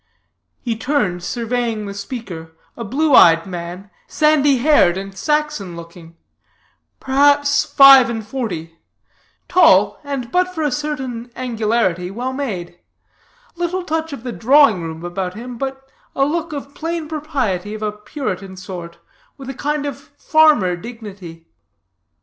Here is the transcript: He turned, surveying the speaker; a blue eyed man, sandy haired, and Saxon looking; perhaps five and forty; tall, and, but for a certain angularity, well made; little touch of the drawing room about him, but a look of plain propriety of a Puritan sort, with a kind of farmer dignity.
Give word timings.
He 0.63 0.75
turned, 0.75 1.21
surveying 1.23 1.85
the 1.85 1.93
speaker; 1.93 2.53
a 2.75 2.83
blue 2.83 3.13
eyed 3.13 3.45
man, 3.45 3.91
sandy 4.07 4.57
haired, 4.57 4.97
and 4.97 5.15
Saxon 5.15 5.75
looking; 5.75 6.17
perhaps 6.99 7.65
five 7.65 8.09
and 8.09 8.25
forty; 8.25 8.79
tall, 9.47 9.99
and, 10.03 10.31
but 10.31 10.55
for 10.55 10.63
a 10.63 10.71
certain 10.71 11.29
angularity, 11.35 12.09
well 12.09 12.33
made; 12.33 12.79
little 13.55 13.83
touch 13.83 14.11
of 14.11 14.23
the 14.23 14.31
drawing 14.31 14.81
room 14.81 15.05
about 15.05 15.35
him, 15.35 15.55
but 15.59 15.87
a 16.15 16.25
look 16.25 16.51
of 16.51 16.73
plain 16.73 17.07
propriety 17.07 17.75
of 17.75 17.83
a 17.83 17.91
Puritan 17.91 18.57
sort, 18.57 18.97
with 19.37 19.51
a 19.51 19.53
kind 19.53 19.85
of 19.85 19.99
farmer 20.17 20.75
dignity. 20.75 21.45